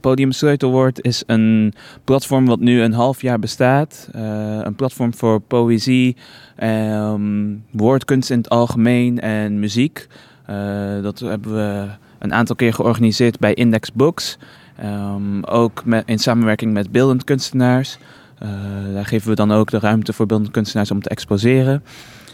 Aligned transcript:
Podium 0.00 0.32
Sleutelwoord 0.32 1.04
is 1.04 1.22
een 1.26 1.74
platform 2.04 2.46
wat 2.46 2.60
nu 2.60 2.82
een 2.82 2.92
half 2.92 3.22
jaar 3.22 3.38
bestaat. 3.38 4.08
Uh, 4.16 4.58
een 4.62 4.74
platform 4.74 5.14
voor 5.14 5.40
poëzie, 5.40 6.16
um, 6.62 7.64
woordkunst 7.70 8.30
in 8.30 8.38
het 8.38 8.48
algemeen 8.48 9.20
en 9.20 9.58
muziek. 9.58 10.06
Uh, 10.50 11.02
dat 11.02 11.18
hebben 11.18 11.54
we 11.54 11.86
een 12.18 12.34
aantal 12.34 12.56
keer 12.56 12.74
georganiseerd 12.74 13.38
bij 13.38 13.54
Index 13.54 13.92
Books. 13.92 14.38
Um, 14.84 15.44
ook 15.44 15.84
met, 15.84 16.02
in 16.06 16.18
samenwerking 16.18 16.72
met 16.72 16.92
beeldend 16.92 17.24
kunstenaars. 17.24 17.98
Uh, 18.42 18.48
daar 18.94 19.06
geven 19.06 19.28
we 19.28 19.34
dan 19.34 19.52
ook 19.52 19.70
de 19.70 19.78
ruimte 19.78 20.12
voor 20.12 20.26
beeldend 20.26 20.50
kunstenaars 20.50 20.90
om 20.90 21.02
te 21.02 21.08
exposeren. 21.08 21.82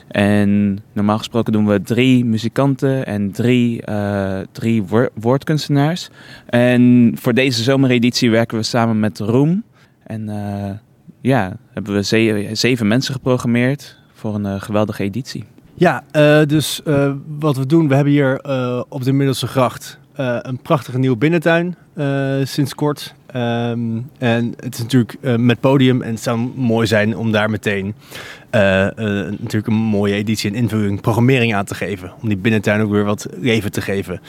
En 0.09 0.79
normaal 0.93 1.19
gesproken 1.19 1.53
doen 1.53 1.67
we 1.67 1.83
drie 1.83 2.25
muzikanten 2.25 3.07
en 3.07 3.33
drie, 3.33 3.83
uh, 3.89 4.39
drie 4.53 4.85
woordkunstenaars. 5.15 6.09
En 6.47 7.13
voor 7.21 7.35
deze 7.35 7.63
zomereditie 7.63 8.31
werken 8.31 8.59
we 8.59 8.63
samen 8.63 9.01
met 9.01 9.19
Roem. 9.19 9.63
En 10.07 10.29
uh, 10.29 10.71
ja, 11.21 11.57
hebben 11.73 11.95
we 11.95 12.03
zeven, 12.53 12.87
mensen 12.87 13.15
geprogrammeerd 13.15 13.99
voor 14.13 14.35
een 14.35 14.45
uh, 14.45 14.61
geweldige 14.61 15.03
editie. 15.03 15.45
Ja, 15.75 16.05
dus 16.47 16.81
wat 17.39 17.57
we 17.57 17.67
doen, 17.67 17.89
we 17.89 17.95
hebben 17.95 18.13
hier 18.13 18.41
op 18.89 19.05
de 19.05 19.13
Middelste 19.13 19.47
Gracht 19.47 19.99
een 20.15 20.59
prachtige 20.63 20.99
nieuwe 20.99 21.17
binnentuin 21.17 21.77
sinds 22.45 22.75
kort. 22.75 23.15
Um, 23.37 24.11
en 24.19 24.55
het 24.61 24.75
is 24.75 24.81
natuurlijk 24.81 25.17
uh, 25.21 25.37
met 25.37 25.61
podium 25.61 26.03
en 26.03 26.11
het 26.11 26.23
zou 26.23 26.51
mooi 26.55 26.87
zijn 26.87 27.17
om 27.17 27.33
daar 27.33 27.51
meteen 27.51 27.95
natuurlijk 28.51 29.67
een 29.67 29.75
mooie 29.75 30.15
editie 30.15 30.51
en 30.51 30.57
invulling 30.57 31.01
programmering 31.01 31.55
aan 31.55 31.65
te 31.65 31.75
geven. 31.75 32.13
Om 32.23 32.29
die 32.29 32.37
binnentuin 32.37 32.81
ook 32.81 32.91
weer 32.91 33.05
wat 33.05 33.27
leven 33.39 33.73
te 33.73 33.81
geven. 33.81 34.21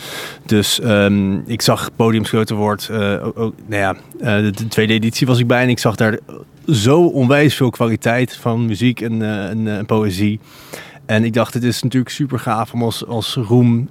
Dus 0.45 0.83
um, 0.83 1.43
ik 1.47 1.61
zag 1.61 1.89
podium 1.95 2.47
wordt. 2.47 2.89
ook, 3.35 3.53
nou 3.65 3.81
ja, 3.81 3.95
de, 4.17 4.51
de, 4.51 4.67
tweede 4.67 4.93
editie 4.93 5.27
was 5.27 5.39
ik 5.39 5.47
bij 5.47 5.63
en 5.63 5.69
ik 5.69 5.79
zag 5.79 5.95
daar 5.95 6.19
zo 6.67 7.01
onwijs 7.01 7.55
veel 7.55 7.69
kwaliteit 7.69 8.35
van 8.35 8.65
muziek 8.65 9.01
en, 9.01 9.83
poëzie. 9.85 10.39
En 11.05 11.23
ik 11.23 11.33
dacht, 11.33 11.53
het 11.53 11.63
is 11.63 11.83
natuurlijk 11.83 12.11
super 12.11 12.39
gaaf 12.39 12.73
om 12.73 12.83
als, 12.83 13.05
als 13.05 13.35
Roem, 13.35 13.89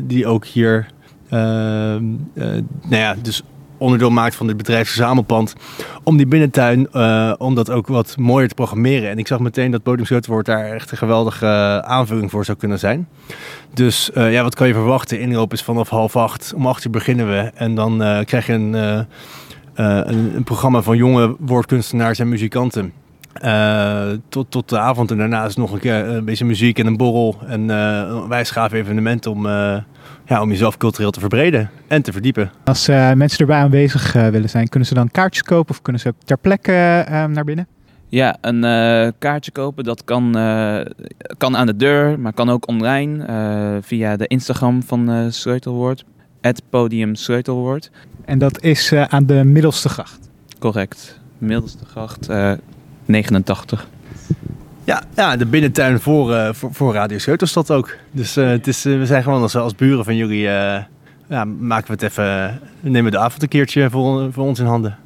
die 0.00 0.26
ook 0.26 0.44
hier, 0.44 0.74
ehm, 0.76 1.00
nou 1.32 2.66
ja, 2.88 3.14
dus 3.22 3.42
onderdeel 3.82 4.10
maakt 4.10 4.34
van 4.34 4.48
het 4.48 4.56
bedrijfsverzamelpand. 4.56 5.54
Om 6.02 6.16
die 6.16 6.26
binnentuin, 6.26 6.88
uh, 6.92 7.32
om 7.38 7.54
dat 7.54 7.70
ook 7.70 7.86
wat 7.86 8.16
mooier 8.18 8.48
te 8.48 8.54
programmeren. 8.54 9.10
En 9.10 9.18
ik 9.18 9.26
zag 9.26 9.38
meteen 9.38 9.70
dat 9.70 10.26
wordt 10.26 10.46
daar 10.46 10.64
echt 10.64 10.90
een 10.90 10.96
geweldige 10.96 11.46
uh, 11.46 11.78
aanvulling 11.78 12.30
voor 12.30 12.44
zou 12.44 12.58
kunnen 12.58 12.78
zijn. 12.78 13.08
Dus 13.74 14.10
ja, 14.14 14.42
wat 14.42 14.54
kan 14.54 14.66
je 14.66 14.74
verwachten? 14.74 15.20
Inloop 15.20 15.52
is 15.52 15.62
vanaf 15.62 15.88
half 15.88 16.16
acht. 16.16 16.52
Om 16.56 16.66
acht 16.66 16.84
uur 16.84 16.90
beginnen 16.90 17.28
we. 17.28 17.50
En 17.54 17.74
dan 17.74 17.98
krijg 18.24 18.46
je 18.46 18.52
een, 18.52 19.06
een, 19.74 20.44
programma 20.44 20.82
van 20.82 20.96
jonge 20.96 21.36
woordkunstenaars 21.38 22.18
en 22.18 22.28
muzikanten. 22.28 22.92
Tot, 24.28 24.50
tot 24.50 24.68
de 24.68 24.78
avond 24.78 25.10
en 25.10 25.18
daarna 25.18 25.44
is 25.44 25.56
nog 25.56 25.72
een, 25.72 25.78
keer, 25.78 26.08
een 26.08 26.24
beetje 26.24 26.44
muziek 26.44 26.78
en 26.78 26.86
een 26.86 26.96
borrel. 26.96 27.38
En 27.46 27.68
uh, 27.68 28.48
een 28.48 28.72
evenement 28.72 29.26
om, 29.26 29.46
ja, 30.26 30.42
om 30.42 30.50
jezelf 30.50 30.76
cultureel 30.76 31.10
te 31.10 31.20
verbreden 31.20 31.70
en 31.86 32.02
te 32.02 32.12
verdiepen. 32.12 32.50
Als 32.64 32.86
mensen 32.86 33.38
erbij 33.38 33.58
aanwezig 33.58 34.12
willen 34.12 34.50
zijn, 34.50 34.68
kunnen 34.68 34.88
ze 34.88 34.94
dan 34.94 35.10
kaartjes 35.10 35.42
kopen 35.42 35.70
of 35.74 35.82
kunnen 35.82 36.00
ze 36.00 36.08
ook 36.08 36.14
ter 36.24 36.38
plekke 36.38 36.72
naar 37.28 37.44
binnen? 37.44 37.66
Ja, 38.08 38.36
een 38.40 38.60
kaartje 39.18 39.50
kopen 39.50 39.84
dat 39.84 40.04
kan, 40.04 40.32
kan 41.38 41.56
aan 41.56 41.66
de 41.66 41.76
deur, 41.76 42.20
maar 42.20 42.32
kan 42.32 42.50
ook 42.50 42.68
online 42.68 43.80
via 43.82 44.16
de 44.16 44.26
Instagram 44.26 44.82
van 44.82 45.32
Sleutelwoord. 45.32 46.04
Het 46.40 46.62
podium 46.70 47.14
Sleutelwoord. 47.14 47.90
En 48.24 48.38
dat 48.38 48.62
is 48.62 48.92
aan 48.94 49.26
de 49.26 49.44
Middelste 49.44 49.88
Gracht? 49.88 50.28
Correct. 50.58 51.20
Middelste 51.38 51.84
Gracht 51.84 52.28
89. 53.04 53.86
Ja, 54.84 55.02
ja, 55.16 55.36
de 55.36 55.46
binnentuin 55.46 56.00
voor, 56.00 56.30
uh, 56.30 56.48
voor, 56.52 56.94
Radio 56.94 57.18
Scheuterstad 57.18 57.70
ook. 57.70 57.96
Dus 58.10 58.36
uh, 58.36 58.48
het 58.48 58.66
is, 58.66 58.86
uh, 58.86 58.98
we 58.98 59.06
zijn 59.06 59.22
gewoon 59.22 59.42
als, 59.42 59.56
als 59.56 59.74
buren 59.74 60.04
van 60.04 60.16
jullie, 60.16 60.40
ja, 61.28 61.44
maken 61.58 61.86
we 61.86 61.92
het 61.92 62.02
even, 62.02 62.60
nemen 62.80 63.04
we 63.04 63.10
de 63.10 63.18
avond 63.18 63.42
een 63.42 63.48
keertje 63.48 63.90
voor, 63.90 64.32
voor 64.32 64.44
ons 64.44 64.58
in 64.58 64.66
handen. 64.66 64.98